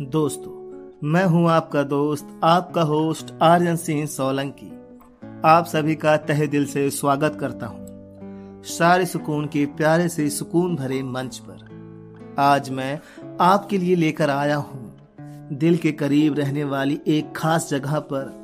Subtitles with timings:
[0.00, 0.52] दोस्तों,
[1.08, 4.72] मैं हूँ आपका दोस्त, आपका होस्ट आर्यन सिंह सोलंकी।
[5.44, 7.86] आप सभी का तहे दिल से स्वागत करता हूँ।
[8.64, 13.00] सारे सुकून के प्यारे से सुकून भरे मंच पर। आज मैं
[13.40, 15.08] आपके लिए लेकर आया हूँ
[15.52, 18.36] दिल के करीब रहने वाली एक खास जगह पर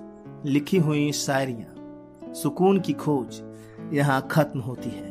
[0.47, 3.43] लिखी हुई शायरियाँ। सुकून की खोज
[3.93, 5.11] यहाँ खत्म होती है।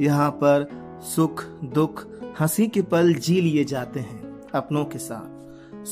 [0.00, 0.68] यहाँ पर
[1.02, 2.06] सुख, दुख,
[2.40, 5.37] हँसी के पल जी लिए जाते हैं अपनों के साथ।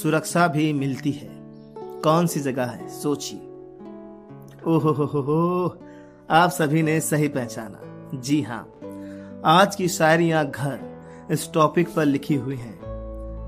[0.02, 1.28] सुरक्षा भी मिलती है।
[2.02, 2.88] कौन सी जगह है?
[2.88, 3.38] सोचिए।
[4.66, 5.78] ओहो हो हो हो
[6.30, 7.80] आप सभी ने सही पहचाना।
[8.20, 8.62] जी हाँ
[9.44, 10.78] आज की शायरियाँ घर
[11.30, 12.80] इस टॉपिक पर लिखी हुई हैं।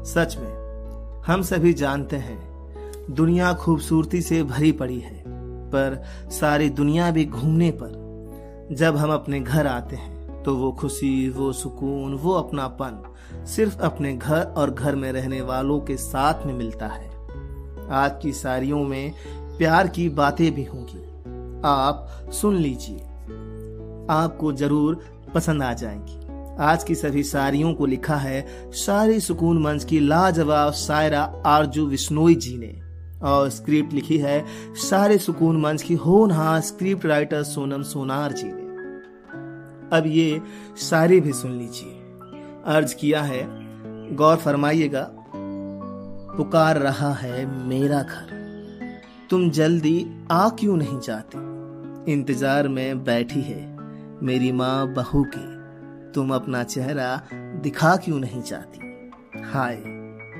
[0.05, 2.41] सच में, हम सभी जानते हैं,
[3.11, 5.25] दुनिया खूबसूरती से भरी पड़ी है,
[5.71, 11.29] पर सारी दुनिया भी घूमने पर, जब हम अपने घर आते हैं तो वो खुशी,
[11.29, 13.15] वो सुकून, वो अपनापन
[13.47, 17.11] सिर्फ़ अपने घर और घर में रहने वालों के साथ में मिलता है।
[17.91, 19.13] आज की सारियों में
[19.59, 21.05] प्यार की बातें भी होंगी।
[21.65, 22.99] आप सुन लीजिए।
[24.11, 25.05] आपको ज़रूर
[25.35, 26.19] पसंद आ जाएँगी।
[26.61, 32.35] आज की सभी सारियों को लिखा है, सारी सुकून मंच की लाजवाब शायरा आरज़ू विश्नोई
[32.35, 32.81] जी ने।
[33.23, 38.68] और स्क्रिप्ट लिखी है, सारे सुकून मंच की होनहार स्क्रिप्ट राइटर सोनम सोनार जी ने।
[39.93, 40.41] अब ये
[40.81, 41.93] शायरी भी सुन लीजिए।
[42.67, 43.43] अर्ज़ किया है,
[44.17, 45.07] गौर फरमाइएगा,
[46.37, 48.37] पुकार रहा है मेरा घर।
[49.31, 51.39] तुम जल्दी आ क्यों नहीं जाती?
[52.13, 53.61] इंतज़ार में बैठी है
[54.23, 57.21] मेरी माँ बहू की। तुम अपना चेहरा
[57.63, 59.77] दिखा क्यों नहीं चाहती हाय,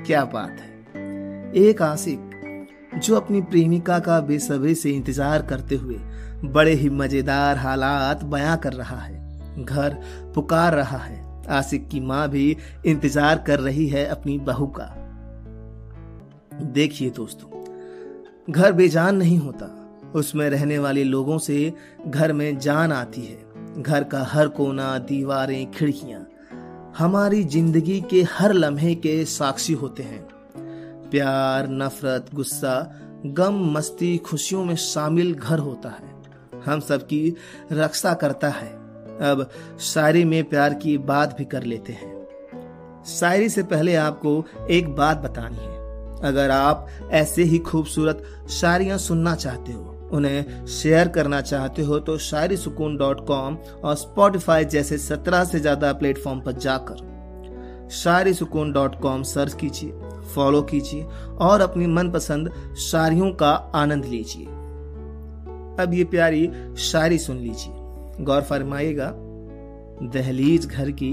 [0.07, 2.19] क्या बात है। एक आशिक,
[2.95, 5.99] जो अपनी प्रेमिका का बेसब्री से इंतज़ार करते हुए
[6.45, 9.18] बड़े ही मज़ेदार हालात बयां कर रहा है।
[9.59, 9.97] घर
[10.35, 14.95] पुकार रहा है। आसिक की माँ भी इंतज़ार कर रही है अपनी बहू का।
[16.73, 17.49] देखिए दोस्तों,
[18.49, 19.75] घर बेजान नहीं होता।
[20.15, 21.73] उसमें रहने वाले लोगों से
[22.07, 26.27] घर में जान आती है। घर का हर कोना, दीवारें, खिड़कियाँ,
[26.97, 30.21] हमारी ज़िंदगी के हर लम्हे के साक्षी होते हैं।
[31.11, 32.75] प्यार, नफरत, गुस्सा,
[33.25, 37.35] गम, मस्ती, खुशियों में शामिल घर होता है। हम सबकी
[37.71, 38.78] रक्षा करता है।
[39.21, 39.49] अब
[39.83, 42.17] शायरी में प्यार की बात भी कर लेते हैं।
[43.09, 45.77] शायरी से पहले आपको एक बात बतानी है।
[46.23, 52.17] अगर आप ऐसे ही खूबसूरत शायरियाँ सुनना चाहते हो, उन्हें शेयर करना चाहते हो तो
[52.17, 57.07] शायरी सुकून डॉट कॉम और स्पॉटिफाई जैसे सत्रह से ज़्यादा प्लेटफॉर्म पर जाकर
[57.93, 59.91] shayari sukoon dot com search कीजिए,
[60.35, 61.03] फॉलो कीजिए
[61.39, 62.51] और अपनी मनपसंद
[62.81, 64.45] शायरियों का आनंद लीजिए।
[65.83, 66.49] अब ये प्यारी
[66.81, 67.78] शायरी सुन लीजिए।
[68.21, 69.11] गौर फरमाइएगा,
[70.03, 71.11] दहलीज घर की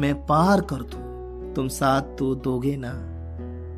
[0.00, 1.06] मैं पार कर दू।
[1.54, 2.92] तुम साथ तो दोगे ना,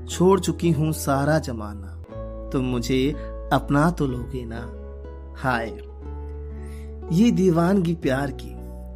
[0.06, 3.10] छोड़ चुकी हूँ सारा जमाना। तुम मुझे
[3.52, 4.60] अपना तो लोगे ना।
[5.36, 5.68] हाय।
[7.12, 8.50] ये दीवानगी प्यार की,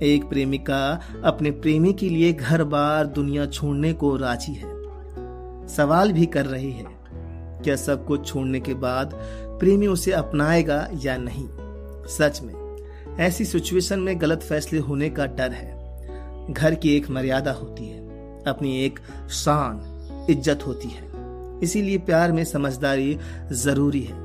[0.06, 4.72] एक प्रेमिका अपने प्रेमी के लिए घर बार दुनिया छोड़ने को राज़ी है।
[5.68, 6.86] सवाल भी कर रही है,
[7.64, 9.14] क्या सब कुछ छोड़ने के बाद
[9.60, 11.48] प्रेमी उसे अपनाएगा या नहीं?
[12.08, 12.63] सच में
[13.20, 17.98] ऐसी सिचुएशन में गलत फैसले होने का डर है। घर की एक मर्यादा होती है।
[18.44, 18.98] अपनी एक
[19.30, 19.80] शान,
[20.30, 23.18] इज़्ज़त होती है। इसीलिए प्यार में समझदारी
[23.52, 24.22] ज़रूरी है।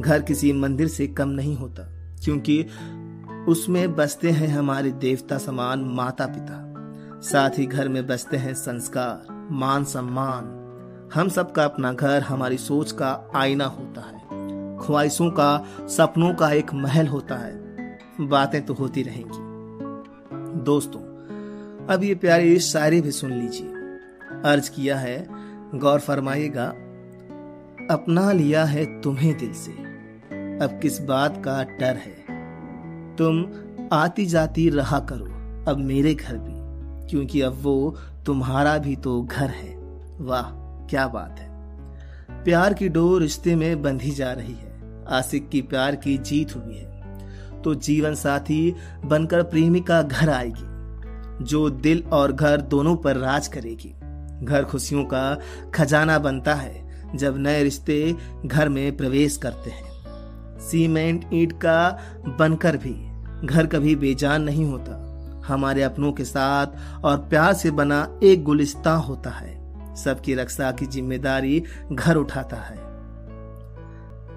[0.00, 1.82] घर किसी मंदिर से कम नहीं होता,
[2.24, 2.66] क्योंकि
[3.48, 6.66] उसमें बसते हैं हमारे देवता समान माता पिता
[7.20, 10.56] साथ ही घर में बसते हैं संस्कार, मान सम्मान।
[11.14, 14.18] हम सबका अपना घर, हमारी सोच का आईना होता है।
[14.78, 17.69] ख्वाहिशों का, सपनों का एक महल होता है।
[18.20, 19.50] बातें तो होती रहेंगी।
[20.62, 21.00] दोस्तों,
[21.86, 23.68] अब ये प्यारी शायरी भी सुन लीजिए।
[24.44, 25.26] अर्ज़ किया है,
[25.78, 26.66] गौर फरमाइएगा,
[27.94, 29.72] अपना लिया है तुम्हें दिल से।
[30.64, 32.24] अब किस बात का डर है?
[33.16, 33.46] तुम
[33.92, 35.24] आती जाती रहा करो,
[35.70, 36.60] अब मेरे घर भी,
[37.08, 37.96] क्योंकि अब वो
[38.26, 39.76] तुम्हारा भी तो घर है।
[40.20, 40.50] वाह,
[40.86, 41.50] क्या बात है।
[42.44, 46.74] प्यार की डोर रिश्ते में बंधी जा रही है। आसिक की प्यार की जीत हुई
[46.74, 46.89] है।
[47.64, 48.74] तो जीवन साथी
[49.04, 53.94] बनकर प्रेमिका घर आएगी, जो दिल और घर दोनों पर राज करेगी।
[54.44, 55.38] घर खुशियों का
[55.74, 58.16] खजाना बनता है जब नए रिश्ते
[58.46, 61.90] घर में प्रवेश करते हैं। सीमेंट ईंट का
[62.38, 62.94] बनकर भी
[63.46, 64.96] घर कभी बेजान नहीं होता।
[65.46, 69.58] हमारे अपनों के साथ और प्यार से बना एक गुलिस्ता होता है।
[69.96, 71.62] सबकी रक्षा की ज़िम्मेदारी
[71.92, 72.78] घर उठाता है।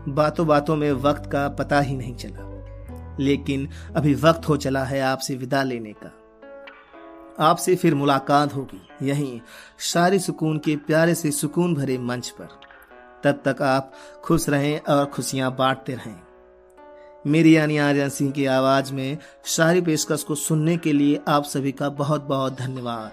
[0.07, 2.52] बातों बातों में वक्त का पता ही नहीं चला।
[3.19, 6.19] लेकिन अभी वक्त हो चला है आपसे विदा लेने का।
[7.39, 9.42] आपसे फिर मुलाकात होगी, यहीं
[9.80, 12.48] शारी सुकून के प्यारे से सुकून भरे मंच पर।
[13.24, 13.94] तब तक आप
[14.24, 16.15] खुश रहें और खुशियाँ बांटते रहें।
[17.27, 21.71] मेरी यानी आर्यन सिंह की आवाज़ में शारी पेशकश को सुनने के लिए आप सभी
[21.71, 23.12] का बहुत बहुत धन्यवाद।